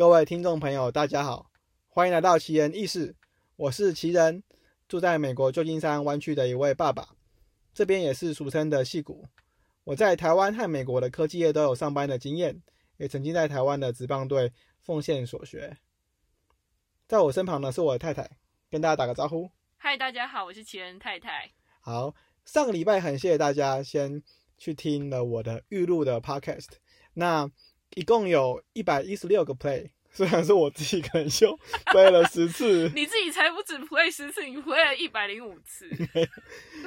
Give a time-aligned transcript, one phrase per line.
[0.00, 1.50] 各位听众朋友，大家好，
[1.86, 3.14] 欢迎来到奇人异事。
[3.56, 4.42] 我是奇人，
[4.88, 7.10] 住在美国旧金山湾区的一位爸爸，
[7.74, 9.28] 这边也是俗称的戏谷。
[9.84, 12.62] 我在台湾和美国的科技业都有上班的经验，
[12.96, 15.76] 也曾经在台湾的职棒队奉献所学。
[17.06, 18.38] 在我身旁的是我的太太，
[18.70, 19.50] 跟大家打个招呼。
[19.76, 21.52] 嗨，大家好，我是奇人太太。
[21.82, 22.14] 好，
[22.46, 24.22] 上个礼拜很谢谢大家先
[24.56, 26.68] 去听了我的预录的 podcast，
[27.12, 27.50] 那
[27.96, 29.90] 一共有一百一十六个 play。
[30.12, 31.56] 虽然是我自己可能就
[31.86, 35.88] play 了十次， 你自己才不止 play 十次，你 play 了一百零五次。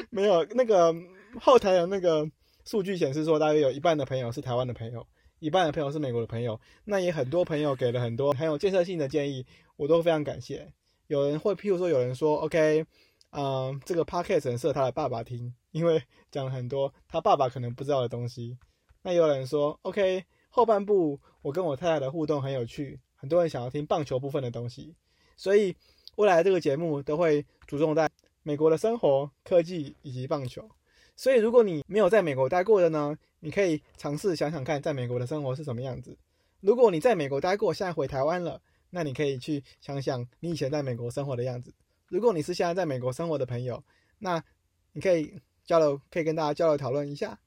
[0.09, 0.93] 没有那个
[1.39, 2.29] 后台的那个
[2.65, 5.07] 数据显示说，大约有一半的朋友是台湾的朋友，
[5.39, 6.59] 一半的朋友是美国的朋友。
[6.85, 9.45] 那也很多朋友给了很多很有建设性的建议，
[9.77, 10.71] 我都非常感谢。
[11.07, 12.85] 有人会，譬如说有人说，OK，
[13.31, 18.57] 嗯，这个 podcast 很适合他的爸爸听，因为讲了很多他爸爸可能不知道的东西。
[19.01, 22.99] 那也有人说，OK，后半部我跟我太太的互动很有趣。
[23.23, 24.93] 很多人想要听棒球部分的东西，
[25.37, 25.73] 所以
[26.17, 28.09] 未来这个节目都会注重在
[28.43, 30.69] 美国的生活、科技以及棒球。
[31.15, 36.17] 所以如果你没有在美国待过的呢，你可以尝试想想看，在美国的生活是什么样子。
[36.59, 41.73] 如果你在美国待过，现在回台湾了，那你可以去想想你以前在美国生活的样子。
[42.09, 43.81] 如果你是现在在美国生活的朋友，
[44.19, 44.43] 那
[44.91, 47.39] 你可以交流，可以跟大家交流讨论一下。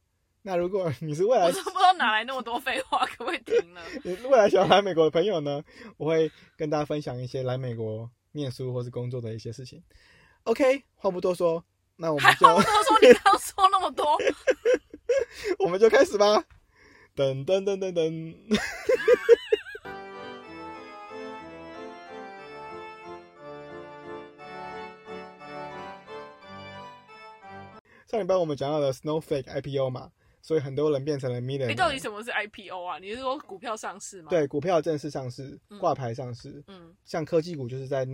[0.46, 3.82] 那如果你是未来，我不知道哪来那么多废话，可不可以停了？
[4.04, 5.60] 你未来想要来美国的朋友呢？
[5.96, 9.82] 我会跟大家分享一些来美国念书或是工作的一些事情。
[10.44, 11.64] OK，话不多说，
[11.96, 14.16] 那我们就话不多说，你刚说那么多，
[15.58, 16.44] 我们就开始吧。
[17.16, 18.36] 噔噔噔噔噔。
[28.06, 30.12] 上礼拜我们讲到了 Snowflake IPO 嘛。
[30.46, 31.66] 所以很多人变成了 million。
[31.66, 33.00] 你到底什么是 IPO 啊？
[33.00, 34.28] 你是说股票上市吗？
[34.30, 36.62] 对，股票正式上市，挂牌上市。
[36.68, 38.06] 嗯，像科技股就是在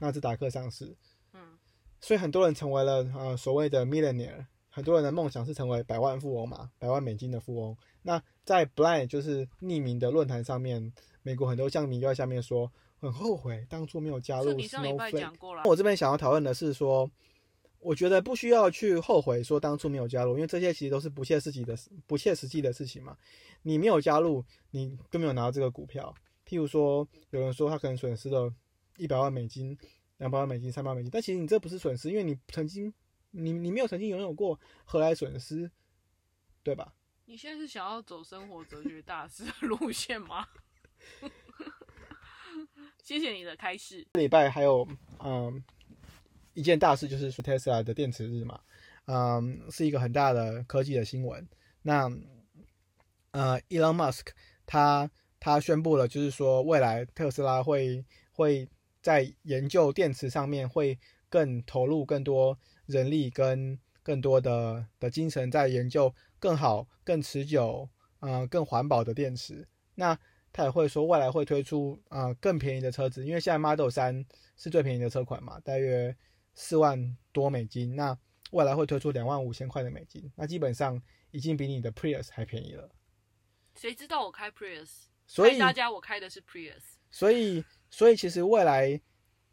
[0.00, 0.96] 纳斯达克上市。
[1.34, 1.58] 嗯，
[2.00, 4.46] 所以很多人成为了呃所谓的 millionaire。
[4.70, 7.76] 很多人的梦想是成为百万富翁嘛，百万美金的富翁。
[8.00, 10.90] 那在 Blind 就是匿名的论坛上面，
[11.22, 15.60] 美国很多乡民就在下面说很后悔当初没有加入 Snowflake。
[15.66, 17.10] 我这边想要讨论的是说。
[17.86, 23.16] 我觉得不需要去后悔说当初没有加入，因为这些其实都是不切实际的、不切实际的事情嘛。
[23.62, 26.12] 你没有加入，你就没有拿到这个股票。
[26.44, 28.52] 譬如说，有人说他可能损失了
[28.96, 29.78] 一百万美金、
[30.16, 32.92] 两百万美金、三百万美金，但其实你这不是损失，因为你曾经
[33.30, 35.70] 你你没有曾经拥有过，何来损失？
[36.64, 36.92] 对吧？
[37.26, 40.48] 你现在是想要走生活哲学大师的路线吗？
[43.00, 44.04] 谢谢你的开示。
[44.14, 44.84] 这礼拜还有
[45.20, 45.62] 嗯。
[46.56, 48.58] 一件大事就是 Tesla 的电池日嘛，
[49.04, 51.46] 嗯，是一个很大的科技的新闻。
[51.82, 52.10] 那
[53.32, 54.28] 呃，Elon Musk
[54.64, 58.02] 他他宣布了，就是说未来特斯拉会
[58.32, 58.66] 会
[59.02, 67.86] 在研究电池上面会更投入更多人力跟更多的的精神，在研究更好、更持久、
[68.20, 69.68] 呃更环保的电池。
[69.94, 70.18] 那
[70.54, 74.24] 他也会说未来会推出啊更便宜的车子，因为现在 Model 三
[74.56, 76.16] 是最便宜的车款嘛，大约。
[76.56, 78.18] 四万多美金，那
[78.50, 81.00] 未来会推出两万五千块的美金，那基本上
[81.30, 82.90] 已经比你的 Prius 还便宜了。
[83.74, 85.04] 谁知道我开 Prius？
[85.26, 86.82] 所以大家我开的是 Prius。
[87.10, 88.98] 所以，所以其实未来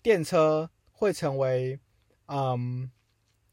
[0.01, 1.77] 电车会成为，
[2.27, 2.89] 嗯，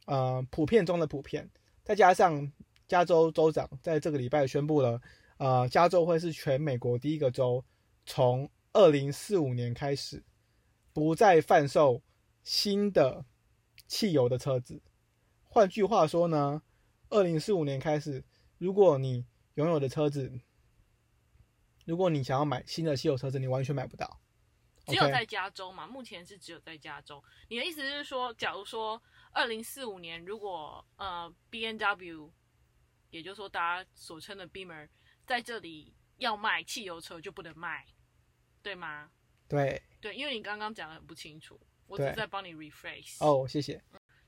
[0.07, 1.51] 呃，普遍中的普遍。
[1.83, 2.53] 再加上
[2.87, 5.01] 加州州长在这个礼拜宣布了，
[5.39, 7.65] 呃，加州会是全美国第一个州，
[8.07, 10.23] 从二零四五年开始
[10.93, 12.01] 不再贩售
[12.45, 13.25] 新的。
[13.91, 14.81] 汽油的车子，
[15.49, 16.63] 换句话说呢，
[17.09, 18.25] 二零四五年开始，
[18.57, 20.41] 如果你拥有的车子，
[21.85, 24.21] 如果你想要买新的汽油车子，你完全买不到。
[24.87, 25.89] 只有在加州嘛？
[25.89, 27.23] 目前是只有在加州。
[27.49, 29.03] 你的意思是说，假如说
[29.33, 32.33] 二零四五年，如果呃 B N W，
[33.11, 34.89] 也就是说大家所称的 Beamer，
[35.27, 37.85] 在这里要卖汽油车就不能卖，
[38.63, 39.11] 对吗？
[39.49, 39.83] 对。
[40.01, 41.61] 对，因为你刚刚讲的很不清楚。
[41.91, 43.83] 我只是在帮你 rephrase 哦，谢谢。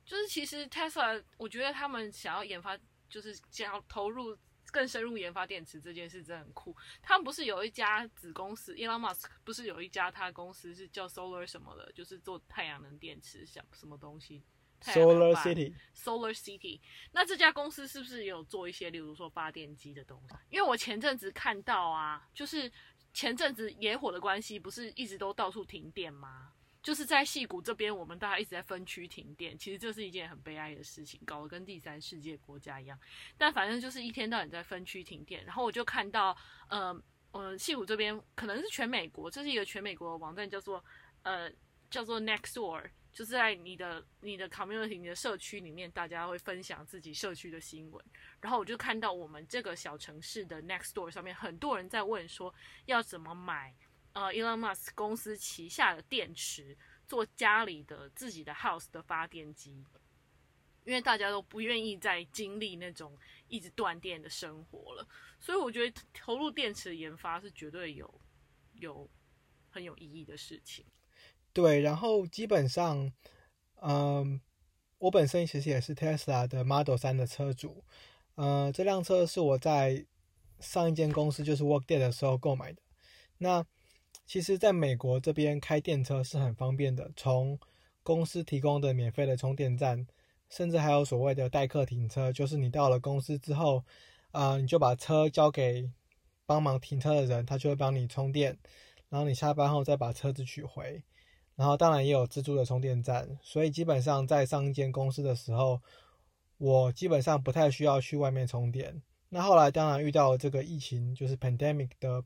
[0.05, 2.77] 就是其实 Tesla，我觉得他们想要研发，
[3.09, 4.37] 就是想要投入
[4.73, 6.77] 更深入研发电池这件事，真的很酷。
[7.01, 14.43] 他们不是有一家子公司，Elon Musk 不是有一家他公司是叫 Solar 什么的，就是做太阳能电池，想什么东西
[14.83, 16.81] ？Solar City，Solar City。
[17.13, 20.35] 那这家公司是不是有做一些，例如说发电机的东西？
[20.51, 22.71] 因为我前阵子看到啊，就是
[23.15, 26.55] 前阵子野火的关系，不是一直都到处停电吗？
[26.83, 32.99] 就是在戏谷这边，我们大家一直在分区停电，其实这是一件很悲哀的事情，搞得跟第三世界国家一样。
[33.39, 36.37] 但反正就是一天到晚在分区停电，然后我就看到，
[36.69, 37.01] 呃，
[37.31, 40.85] 呃，戏谷这边可能是全美国，这是一个全美国的网站，叫做
[41.23, 41.49] 呃
[41.89, 48.05] 叫做 Nextdoor，就是在你的你的 community 你的社区里面，大家会分享自己社区的新闻。
[48.41, 52.53] 然后我就看到我们这个小城市的 Nextdoor 上面，很多人在问说
[52.87, 53.73] 要怎么买
[54.13, 56.77] 呃 Elon Musk 公司旗下的电池，
[57.07, 59.85] 做家里的自己的 house 的发电机。
[60.85, 63.17] 因为大家都不愿意再经历那种
[63.47, 65.07] 一直断电的生活了，
[65.39, 68.21] 所以我觉得投入电池的研发是绝对有
[68.73, 69.09] 有
[69.71, 70.85] 很有意义的事情。
[71.53, 73.13] 对，然后基本上，
[73.81, 74.41] 嗯，
[74.99, 77.85] 我本身其实也是 Tesla 的 Model 三的车主，
[78.35, 80.05] 呃，这辆车是我在
[80.59, 82.83] 上一间公司就是 Workday 的时候购买的。
[83.39, 83.65] 那
[84.33, 87.59] 其实，在美国这边开电车是很方便的，从
[88.03, 90.07] 公司提供的免费的充电站。
[90.49, 93.85] 甚至还有所谓的代客停车，就是你到了公司之后，
[94.31, 95.91] 啊，你就把车交给
[96.47, 98.57] 帮忙停车的人，他就会帮你充电，
[99.11, 101.05] 然后你下班后再把车子取回。
[101.55, 105.79] 然后当然也有自助的充电站，所以基本上在上一间公司的时候，
[106.57, 109.03] 我基本上不太需要去外面充电。
[109.29, 112.25] 那后来当然遇到这个疫情，就是 pandemic 的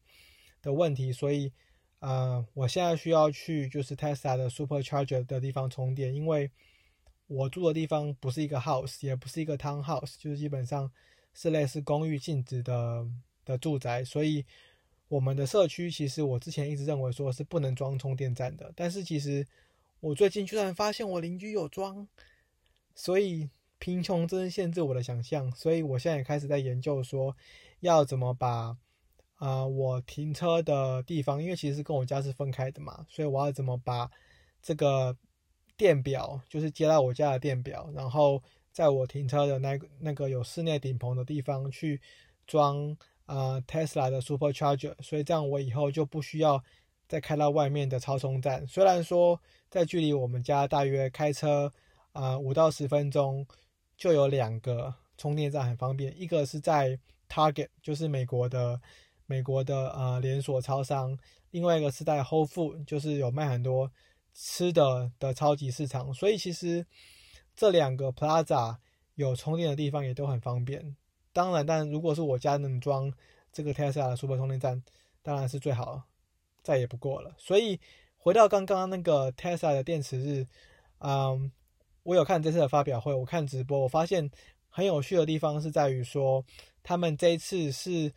[0.62, 1.52] 的问题，所以
[1.98, 6.50] 啊，我现在需要去就是 Tesla 的 Supercharger 的地方充电，因为。
[7.28, 10.88] 我住的地方不是一个 house，也不是一个 townhouse，就是基本上
[11.34, 13.04] 是类似公寓性质的
[13.44, 14.44] 的住宅，所以
[15.08, 19.44] 我们的社区其实我之前一直认为说是不能装充电站的，但是其实
[19.98, 22.06] 我最近居然发现我邻居有装，
[22.94, 23.50] 所以
[23.80, 27.36] 贫穷真是限制我的想象，所以我现在也开始在研究说
[27.80, 28.76] 要怎么把
[29.36, 34.10] 啊我停车的地方，因为其实跟我家是分开的嘛，所以我要怎么把
[34.62, 35.16] 这个。
[35.78, 38.42] 电表就是接到我家的电表，然后
[38.72, 42.00] 在我停车的那那个有室内顶棚的地方去
[42.46, 42.96] 装
[43.26, 46.64] 啊 Tesla 的 Supercharger，所以这样我以后就不需要
[47.06, 48.66] 再开到外面的超充站。
[48.66, 51.70] 虽然说在距离我们家大约开车
[52.12, 53.46] 啊五到十分钟
[53.98, 56.98] 就有两个充电站很方便，一个是在
[57.28, 58.80] Target，就是美国的
[59.26, 61.18] 美国的呃连锁超商，
[61.50, 63.90] 另外一个是在 Whole Food，就是有卖很多。
[64.38, 66.86] 吃的的超级市场，所以其实
[67.54, 68.76] 这两个 Plaza
[69.14, 70.94] 有充电的地方也都很方便。
[71.32, 73.10] 当然，但如果是我家能装
[73.50, 74.82] 这个 Tesla 的 Super 充电站，
[75.22, 76.02] 当然是最好，
[76.62, 77.34] 再也不过了。
[77.38, 77.80] 所以
[78.18, 80.46] 回到刚刚那个 Tesla 的电池日，
[80.98, 81.50] 嗯，
[82.02, 84.30] 我有看这次的发表会，我看直播，我发现
[84.68, 86.44] 很有趣的地方是在于说，
[86.82, 88.12] 他们这一次是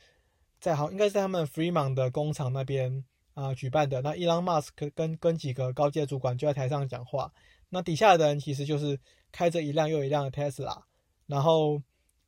[0.60, 3.04] 在好，应该是在他们 Fremont 的工厂那边。
[3.36, 7.32] 啊，举办的那伊朗马斯克跟跟几个高阶主管就在台上讲话，
[7.70, 9.00] 那底下的人其实就是
[9.32, 10.82] 开着一辆又一辆的 Tesla，
[11.26, 11.82] 然后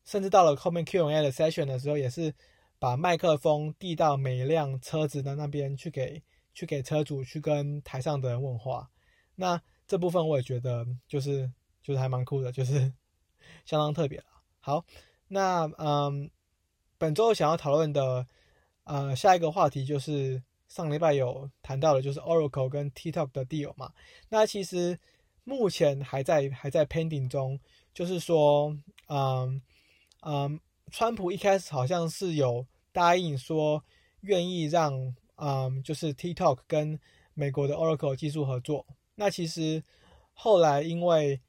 [0.06, 2.34] 甚至到了后面 Q&A 的 session 的时候，也是
[2.80, 6.24] 把麦克风递到每一辆车子的那边去给
[6.54, 8.90] 去给车主去跟台上的人问话。
[9.36, 11.52] 那这部分我也觉得就是
[11.84, 12.94] 就是还蛮酷的，就是
[13.66, 14.26] 相当特别了。
[14.62, 14.86] 好，
[15.28, 16.32] 那嗯，
[17.02, 18.28] 本周想要讨论的
[18.84, 20.44] 呃下一个话题就是。
[20.72, 23.92] 上礼拜有谈到的，就是 Oracle 跟 TikTok 的 deal 嘛。
[24.30, 24.98] 那其实
[25.44, 27.60] 目前还在还在 pending 中，
[27.94, 28.74] 就是说，
[29.10, 29.62] 嗯
[30.22, 30.58] 嗯，
[30.90, 33.84] 川普一开始好像是有答应说
[34.22, 36.98] 愿意让，嗯，就是 TikTok 跟
[37.34, 38.86] 美国的 Oracle 技术合作。
[39.16, 39.84] 那其实
[40.32, 41.42] 后来因为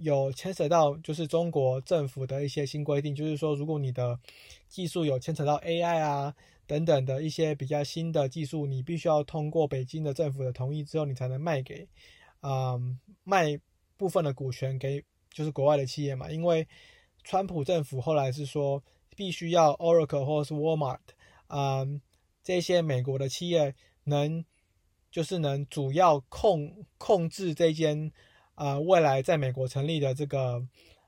[0.00, 4.18] 有牵扯到就是中国政府的一些新规定，就是说如果你的
[4.68, 6.34] 技术有牵扯到 AI 啊。
[6.66, 11.88] 等等的一些比较新的技术，你必须要通过北京的政府的同意之后，你才能卖给，
[12.38, 12.78] 啊，
[13.24, 13.58] 卖
[13.96, 15.02] 部分的股权给
[15.32, 16.30] 就是国外的企业嘛。
[16.30, 16.68] 因为
[17.24, 18.80] 川普政府后来是说，
[19.16, 21.00] 必须要 Oracle 或是 Walmart，
[21.48, 21.84] 啊，
[22.44, 24.44] 这些美国的企业能
[25.10, 28.12] 就是能主要控控制这间
[28.60, 30.62] 啊未来在美国成立的这个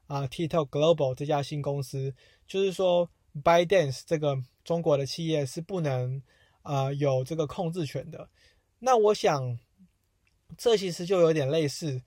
[0.07, 2.15] 啊 TikTok Global 这家新公司，
[2.47, 3.11] 就是说
[3.45, 4.43] b y d a n c e 这个。
[4.65, 6.23] 中国的企业是不能
[6.63, 8.29] 啊有这个控制权的。
[8.79, 9.59] 那我想，
[10.57, 12.01] 这其实就有点类似，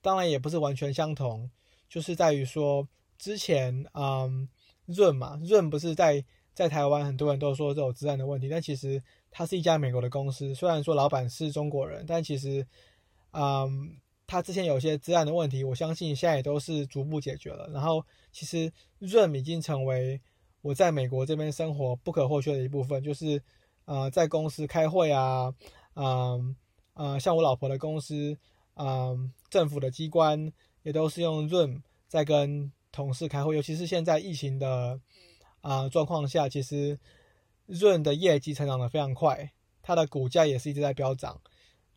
[0.00, 1.50] 当然也不是完全相同，
[1.86, 2.88] 就是在于说，
[3.18, 4.48] 之前嗯
[4.86, 6.24] 润嘛，润不是在
[6.54, 12.66] 在台湾很多人都说这种治安的问题，但其实它是一家美国的公司，虽然说老板是中国人，但其实
[13.32, 17.68] 嗯，它之前有些治安的问题，我相信现在也都是逐步解决了。
[17.72, 20.20] 然后其实润已经成为。
[20.60, 23.40] 我在美国这边生活不可或缺的一部分，就是
[23.84, 25.54] 呃在公司开会啊，
[25.94, 26.56] 嗯
[26.94, 28.36] 呃像我老婆的公司，
[28.74, 35.00] 嗯政府的机关也都是用 Zoom 在跟同事开会，尤其是现在疫情的
[35.60, 36.98] 啊状况下，其实
[37.66, 41.40] 润的业绩成长的非常快，它的股价也是一直在飙涨。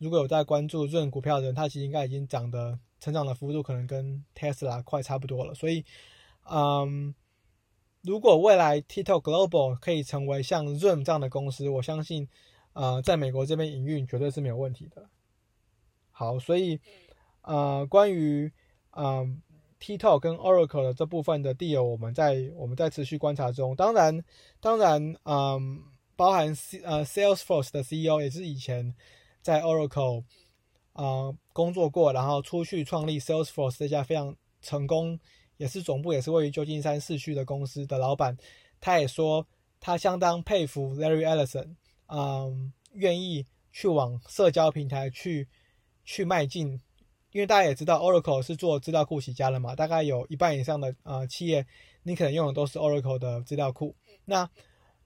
[0.02, 5.54] 如果有在关注润股票的人，它其实应该已经涨的成长的幅度可能跟 Tesla 快差不多了。
[5.54, 5.84] 所以，
[6.50, 7.14] 嗯，
[8.02, 12.28] 如果未来 TikTok Global 可以成为像润这样的公司，我相信，
[12.72, 15.08] 呃，在美国这边营运绝对是没有问题的。
[16.10, 16.80] 好，所以，
[17.42, 18.52] 呃，关于，
[18.90, 19.40] 嗯。
[19.84, 23.74] TikTok 跟 Oracle 的这部分的 deal，我们在我们在持续观察中。
[23.74, 24.24] 当然，
[24.60, 25.82] 当然，嗯，
[26.14, 28.94] 包含 C 呃 Salesforce 的 CEO 也是以前
[29.42, 30.24] 在 Oracle
[30.94, 35.18] 啊工作过，然后出去创立 Salesforce 这家非常成功，
[35.56, 38.36] 也是总部也是位于旧金山市区的公司的老板。
[38.80, 39.46] 他也说，
[39.80, 41.74] 他相当佩服 Larry Ellison，
[42.06, 45.48] 嗯，愿意去往社交平台去
[46.04, 46.80] 去迈进。
[47.32, 51.66] 因为大家也知道，Oracle 是做资料库起家的嘛，大概有一半以上的呃企业，
[52.02, 53.96] 你可能用的都是 Oracle 的资料库。
[54.26, 54.46] 那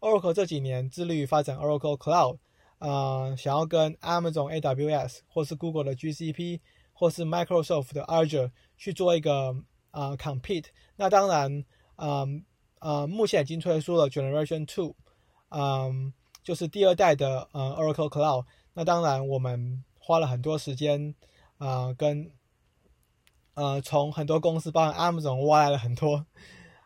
[0.01, 2.39] Oracle 这几年致力于发展 Oracle Cloud，
[2.87, 6.61] 呃，想要跟 Amazon AWS 或是 Google 的 GCP
[6.93, 9.57] 或是 Microsoft 的 Azure 去做一个
[9.91, 10.67] 啊 compete。
[10.95, 11.65] 那当然，
[11.97, 12.45] 嗯
[12.79, 14.95] 呃，目前已经推出了 Generation Two，
[15.49, 16.13] 嗯，
[16.45, 18.45] 就是第二代的呃 Oracle Cloud。
[18.75, 21.15] 那当然，我们花了很多时间。
[21.59, 22.31] 啊，跟
[23.55, 26.27] 呃，从很多公司，包含 Amazon 挖来了很多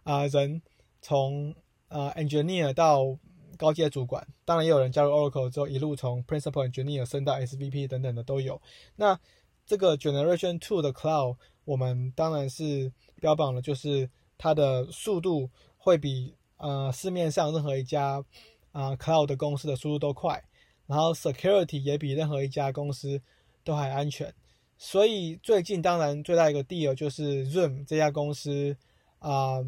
[0.04, 0.62] 啊人，
[1.02, 1.52] 从
[1.88, 3.18] 呃 engineer 到
[3.60, 8.58] 高阶主管，当然也有人加入 Oracle 之后，一路从 principal engineer 升到 SVP 等等的都有。
[8.96, 9.20] 那
[9.66, 11.36] 这个 Generation Two 的 Cloud，
[11.66, 12.90] 我们当然是
[13.20, 18.24] 标榜的就是它的速度会比呃市面上任何一家
[18.72, 20.42] 啊 Cloud 的公司的速度都快，
[20.86, 23.20] 然后 Security 也比任何一家公司
[23.62, 24.34] 都还安全。
[24.78, 28.74] 所以最近当然最大一个 deal 就是 Zoom 这家公司
[29.18, 29.58] 啊，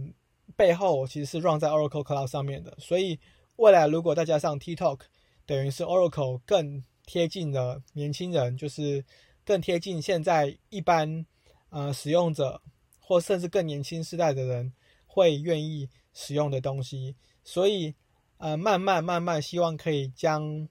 [0.57, 2.75] 背后其实是 run 在 Oracle Cloud 上面的。
[2.79, 3.21] 所以
[3.63, 5.03] 未来如果再加上 TikTok，
[5.47, 9.05] 等于是 Oracle 更贴近的年轻人，就是
[9.45, 11.25] 更贴近现在一般
[11.71, 12.61] 呃使用者
[12.99, 14.73] 或甚至更年轻世代的人
[15.07, 17.15] 会愿意使用的东西。
[17.45, 17.95] 所以
[18.39, 20.69] 呃慢慢慢慢希望可以将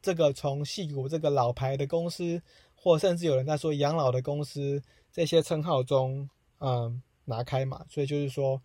[0.00, 2.42] 这个从戏骨这个老牌的公司。
[2.82, 4.82] 或甚至有人在说养老的公司
[5.12, 6.26] 这些称号中，
[6.60, 8.58] 嗯，拿开嘛，所以就是说，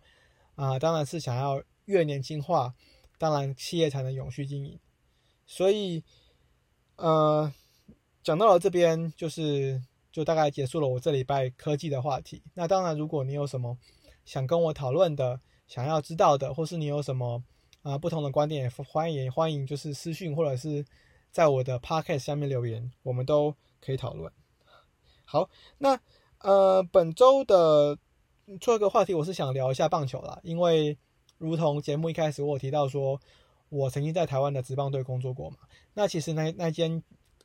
[0.54, 2.74] 啊，当然是想要越年轻化，
[3.18, 4.78] 当然企业才能永续经营。
[5.46, 6.02] 所以，
[6.96, 7.52] 呃，
[8.22, 12.42] 讲到了这边，就是就大概结束了我这礼拜科技的话题。
[12.54, 13.78] 那当然，如果你有什么
[14.24, 17.42] 想跟我讨论的、想要知道的，或是你有什么
[17.82, 20.84] 啊不同的观点，欢迎欢迎就是私讯或者是
[21.30, 23.54] 在我的 podcast 下面留言，我们都。
[23.78, 24.32] 可以讨论。
[25.26, 26.00] 好，那
[26.40, 27.96] 呃，本周的
[28.58, 30.98] 最后一个话题，我是想聊一下棒球啦，因为
[31.38, 33.20] 如同节目一开始我提到说，
[33.68, 35.56] 我曾经在台湾的职棒队工作过嘛。
[35.94, 37.02] 那其实那那间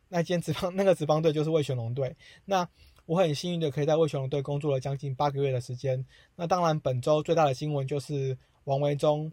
[0.10, 2.16] 那间职棒 那个职棒队就是魏全龙队。
[2.46, 2.68] 那
[3.06, 6.06] 我很幸运的可以在魏全龙队工作了将近八个月的时间。
[6.36, 9.32] 那当然，本周最大的新闻就是王维忠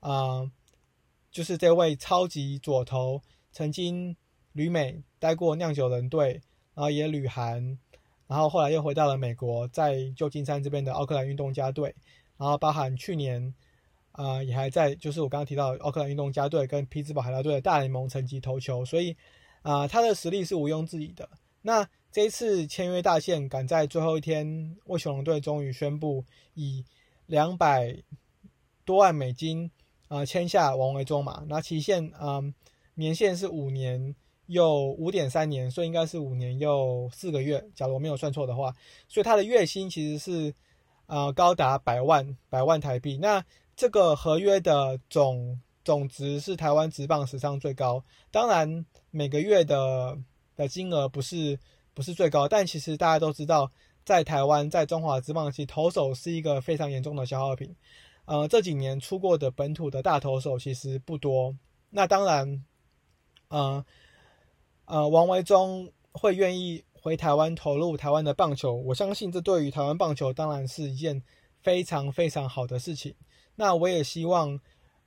[0.00, 0.50] 啊，
[1.30, 3.22] 就是这位超级左投，
[3.52, 4.16] 曾经
[4.52, 6.40] 旅美待过酿酒人队。
[6.74, 7.76] 然后也旅韩，
[8.28, 11.92] 然后后来又回到了美国，在旧金山这边的奥克兰运动家队，
[12.36, 13.52] 然后包含去年，
[14.18, 19.16] 啊也还在，就是我刚刚提到奥克兰运动家队跟匹兹堡海盗队的大联盟层级投球，所以
[19.62, 21.28] 啊他的实力是毋庸置疑的。
[21.62, 26.84] 那这一次签约大限赶在最后一天，为雄龙队终于宣布以
[27.26, 27.96] 两百
[28.84, 29.70] 多万美金
[30.08, 32.42] 啊签下王维忠嘛，那期限啊
[32.94, 34.14] 年限是五年。
[34.48, 37.62] 又五点三年，所以应该是五年又四个月。
[37.74, 38.74] 假如我没有算错的话，
[39.06, 40.54] 所以他的月薪其实是
[41.08, 43.18] 啊高达百万百万台币。
[43.18, 48.04] 那这个合约的总总值是台湾职棒史上最高。
[48.30, 50.16] 当然每个月的
[50.54, 51.58] 的金额不是
[51.92, 53.68] 不是最高，但其实大家都知道，
[54.04, 57.74] 在台湾在中华职棒其实投手是一个非常严重的消耗品。
[58.24, 61.56] 呃，这几年出过的本土的大投手其实不多。
[61.90, 62.64] 那当然，
[63.48, 63.84] 呃。
[64.90, 71.22] 呃，王维忠会愿意回台湾投入台湾的棒球，我相信这对于台湾棒球当然是一件
[71.62, 73.14] 非常非常好的事情。
[73.54, 74.58] 那我也希望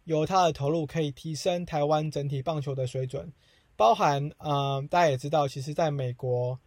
[0.05, 3.31] 由他的投入可以提升台湾整体棒球的水准，
[3.75, 6.57] 包含呃，大家也知道，其实在美国、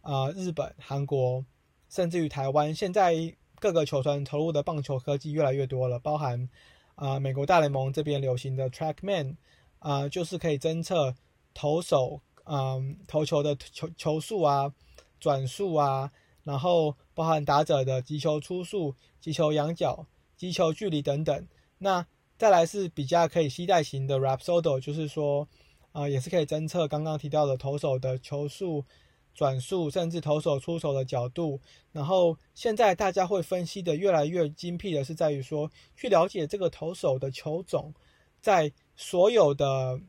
[0.00, 1.44] 啊日本、韩国，
[1.88, 3.14] 甚至于台湾，现在
[3.58, 6.48] 各个球团投入的棒球科技越来越多了，包含
[6.94, 9.36] 啊美国大联盟这边流行的 TrackMan，
[9.78, 11.14] 啊就是可以侦测
[11.52, 12.22] 投手。
[12.52, 14.74] 嗯，投球的球球速啊，
[15.20, 16.10] 转速啊，
[16.42, 20.04] 然后包含打者的击球出速、击球仰角、
[20.36, 21.46] 击球距离等等。
[21.78, 22.04] 那
[22.36, 25.46] 再来是比较可以携带型的 Rapsodo，就是说，
[25.92, 28.84] 啊，也是可以侦测刚刚提到的投手的球速、
[29.32, 31.60] 转速，甚至投手出手的角度。
[31.92, 37.94] 然后现在大家会分析的越来越精辟的是在于说，去了解这个投手的球种，
[38.40, 40.00] 在所有的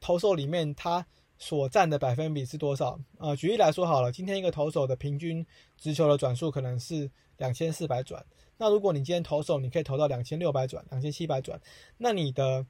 [0.00, 1.06] 投手里面，他
[1.40, 3.00] 所占的百分比是多少？
[3.18, 5.44] 啊，举例来说好了，今天一个投手的平均
[5.76, 8.24] 直球的转速可能是两千四百转。
[8.58, 11.58] 那如果你今天投手，你可以投到两千六百转、两千七百转，
[11.96, 12.64] 那你的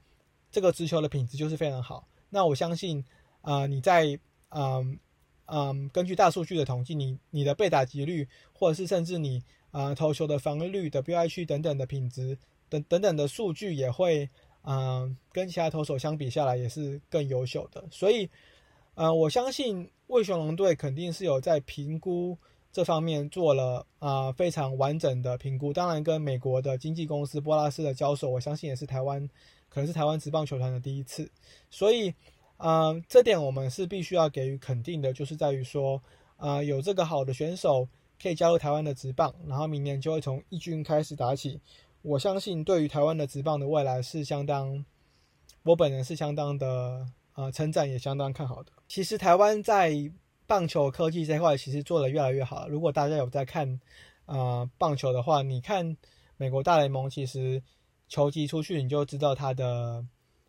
[0.49, 2.07] 这个直球的品质就是非常好。
[2.29, 3.03] 那我相信，
[3.41, 4.17] 啊，你在
[4.49, 4.97] 嗯
[5.47, 12.37] 嗯根据大数据的统计，你你的被打击率，或者是甚至你啊投球的防御率的 BI 区等等的品质
[12.69, 14.29] 等等等的数据，也会
[14.63, 17.85] 嗯跟其他投手相比下来也是更优秀的。
[17.91, 18.29] 所以，
[18.95, 22.37] 呃，我相信魏雄龙队肯定是有在评估。
[22.73, 29.29] 这方面做了啊非常完整的评估，当然跟美国的经纪公司波拉斯的交手，我相信也是台湾
[29.67, 31.29] 可能是台湾职棒球团的第一次，
[31.69, 32.13] 所以
[32.55, 36.01] 啊这点我们是必须要给予肯定的，就是在于说
[36.37, 37.89] 啊有这个好的选手
[38.21, 41.59] 可以加入台湾的职棒，然后明年就会从一军开始打起，
[42.03, 44.85] 我相信对于台湾的职棒的未来是相当，
[45.63, 47.05] 我本人是相当的
[47.41, 48.71] 啊称赞也相当看好的。
[48.87, 49.91] 其实台湾在
[50.45, 52.67] 棒球科技这块其实做的越来越好。
[52.67, 53.79] 如果大家有在看
[54.25, 55.97] 啊棒球的话，你看
[56.37, 57.63] 美国大联盟，其实
[58.07, 60.05] 球击出去你就知道它的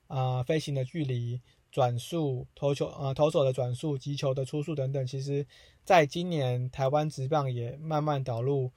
[0.08, 5.06] 啊飞行的距离、转速、投球啊投手的转速、击球的出速等等。
[5.06, 5.46] 其实，
[5.84, 8.72] 在今年台湾职棒也慢慢导入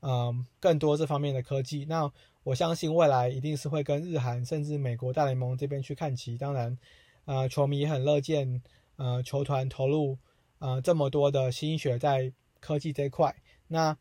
[0.00, 1.84] 嗯更多这方面的科技。
[1.84, 2.10] 那
[2.42, 6.38] 我相信未来一定是会跟日韩甚至美国大联盟这边去看齐。
[6.38, 6.78] 当然，
[7.24, 8.62] 啊球迷很乐见
[8.96, 10.18] 呃球团投入。
[10.60, 13.34] 啊，这么多的心血在科技这块，
[13.68, 13.96] 那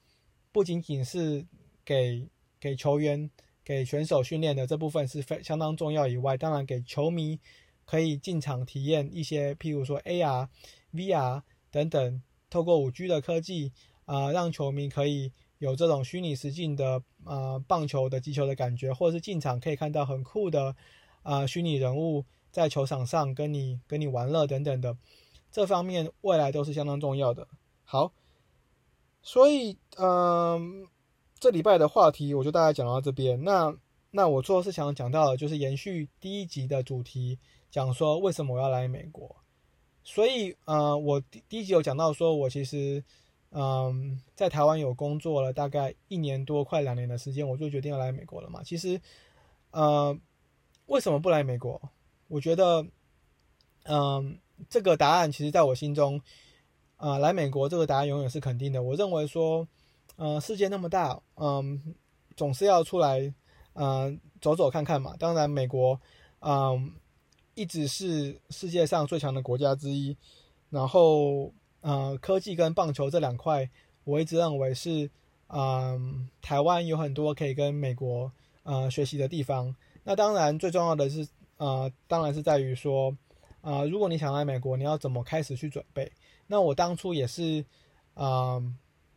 [0.51, 1.47] 不仅仅是
[1.85, 2.27] 给
[2.59, 3.31] 给球员、
[3.63, 7.39] 给选手训练的这部分是非相当重要以外，当然给球迷
[7.85, 10.49] 可以进场体验一些，譬如说 AR、
[10.93, 13.71] VR 等等，透过五 G 的科技
[14.03, 20.75] 啊，让球迷可以有这种虚拟实境的啊棒球的击球的感觉，或者是进场可以看到很酷的
[21.23, 24.97] 啊虚拟人物在球场上跟你跟你玩乐等等的。
[25.51, 27.47] 这方面未来都是相当重要的。
[27.83, 28.13] 好，
[29.21, 30.87] 所以嗯，
[31.39, 33.43] 这礼拜的话题我就大概讲到这边。
[33.43, 33.75] 那
[34.11, 37.39] 那我最后是想讲到的，就是延续第一集的主题，
[37.71, 39.37] 讲说为什么我要来美国。
[40.03, 43.03] 所以呃，我第第一集有讲到说，我其实
[43.51, 48.61] 嗯在台湾有工作了大概一年多，快两年的时间，我就决定要来美国了嘛。
[48.63, 49.01] 其实
[49.71, 50.15] 呃，
[50.85, 51.81] 为什么不来美国？
[52.29, 52.87] 我觉得
[53.83, 54.39] 嗯。
[54.69, 56.21] 这个答案其实在我心中，
[56.97, 58.83] 啊，来美国这个答案永远是肯定的。
[58.83, 59.65] 我认为说，
[60.17, 61.95] 呃，世界那么大，嗯，
[62.35, 63.33] 总是要出来，
[63.71, 65.15] 嗯，走走看看嘛。
[65.17, 65.97] 当然，美国，
[66.41, 66.91] 嗯，
[67.55, 70.17] 一直是世界上最强的国家之一。
[70.69, 73.69] 然后，呃，科技跟棒球这两块，
[74.03, 75.09] 我一直认为是，
[75.47, 78.29] 嗯，台湾有很多可以跟美国，
[78.63, 79.73] 呃，学习的地方。
[80.03, 81.25] 那当然，最重要的是，
[81.59, 83.15] 呃，当然是在于说。
[83.61, 86.09] 啊，如果你想来美国，你要怎么开始去准备？
[86.47, 87.65] 那我当初也是，
[88.13, 88.57] 啊，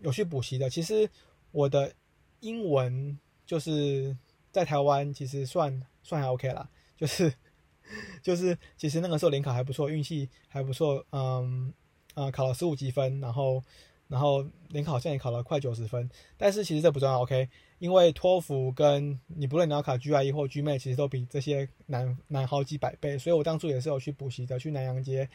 [0.00, 0.68] 有去补习的。
[0.68, 1.08] 其实
[1.52, 1.94] 我的
[2.40, 4.16] 英文就是
[4.50, 7.32] 在台湾，其实算算还 OK 啦，就是
[8.20, 11.72] 就是其实那个时候联考还不错，运气还不错，嗯
[12.14, 13.62] 啊，考了十五积分，然后。
[14.12, 17.48] 然后联考好像也考了快九十分，但是其实这不重要，OK？
[17.78, 25.26] 因为托福跟你不论你要考 GRE 或 GMAT，其实都比这些难难好几百倍，所以我当初也是有去补习的，去南洋街，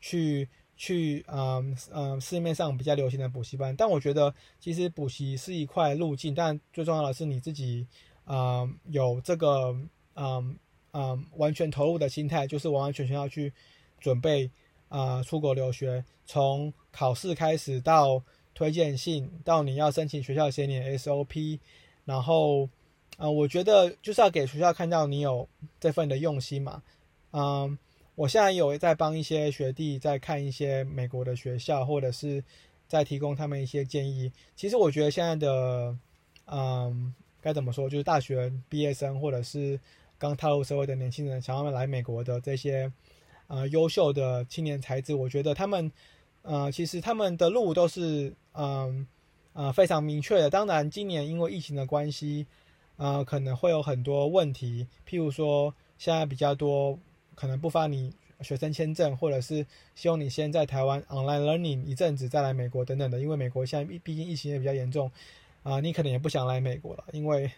[0.00, 3.72] 去去嗯嗯市面上比较流行的补习班。
[3.76, 7.86] 但我觉得其实补习是一块路径，但最重要的是你自己
[8.24, 9.76] 啊有这个
[10.16, 10.58] 嗯
[10.90, 13.52] 嗯完全投入的心态，就是完完全全要去
[14.00, 14.50] 准备。
[14.94, 18.22] 啊，出国留学，从考试开始到
[18.54, 21.58] 推荐信，到你要申请学校写你的 SOP，
[22.04, 22.68] 然后，
[23.16, 25.48] 啊，我觉得就是要给学校看到你有
[25.80, 26.80] 这份的用心嘛。
[27.32, 27.76] 嗯，
[28.14, 32.44] 我现在有在帮一些学弟在看一些美国的学校，或者是
[32.86, 34.30] 在提供他们一些建议。
[34.54, 35.98] 其实我觉得现在的，
[36.46, 39.80] 嗯，该怎么说，就是大学毕业生或者是
[40.18, 42.92] 刚踏入社会的年轻人，想要来美国的这些。
[43.46, 45.90] 呃，优秀的青年才子，我觉得他们，
[46.42, 49.06] 呃，其实他们的路都是，嗯，
[49.52, 50.48] 呃，非常明确的。
[50.48, 52.46] 当然，今年因为疫情的关系，
[52.96, 56.98] 呃，可能会有很多问题，譬如说，现在比较多
[57.34, 63.20] 可能不发你学生签证，或者是希望你先在台湾 online learning 一阵子再来美国等等的。
[63.20, 65.10] 因为美国现在毕竟疫情也比较严重，
[65.62, 67.50] 啊，你可能也不想来美国了，因为，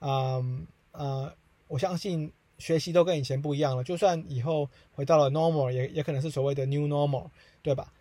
[0.00, 1.32] 嗯，呃。
[1.70, 3.82] 我相信学习都跟以前不一样了。
[3.82, 7.28] 就算以后回到了 normal，也也可能是所谓的 new normal，
[7.62, 7.92] 对吧？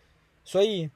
[0.43, 0.89] 所以，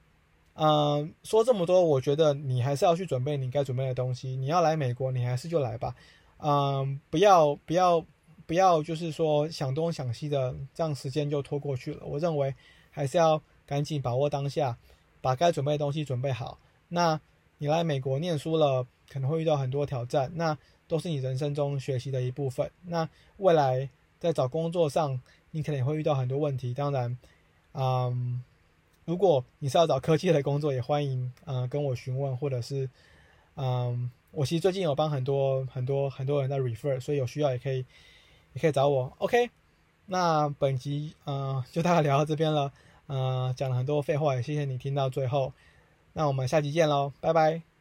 [0.54, 4.36] 嗯，说这么多，我觉得你还是要去准备你该准备的东西。
[4.36, 5.94] 你要来美国，你还是就来吧。
[6.38, 8.04] 嗯，不要不要
[8.46, 12.04] 不要，就是说想东想西的，这样时间就拖过去了。
[12.04, 12.54] 我认为
[12.90, 14.76] 还是要赶紧把握当下，
[15.20, 16.58] 把该准备的东西准备好。
[16.88, 17.20] 那
[17.58, 22.70] 你来美国念书了，可能会遇到很多挑战，那都是你人生中学习的一部分。
[22.86, 25.20] 那未来在找工作上，
[25.50, 26.72] 你可能也会遇到很多问题。
[26.74, 27.18] 当然，
[27.72, 28.42] 嗯，
[29.04, 32.88] 如果你是要找科技的工作，也欢迎嗯跟我询问，或者是
[33.56, 34.10] 嗯。
[34.36, 37.86] 我其实最近有帮很多很多很多人在 refer，所以有需要也可以
[38.52, 39.12] 也可以找我。
[39.18, 39.48] OK，
[40.06, 42.72] 那本集嗯就大概聊到这边了，
[43.06, 45.52] 嗯讲了很多废话，也谢谢你听到最后。
[46.14, 47.73] 那我们下期见喽，拜拜。